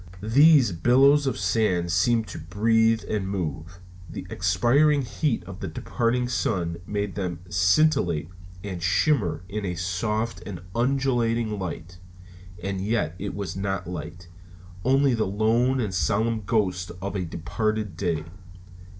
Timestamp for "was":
13.35-13.55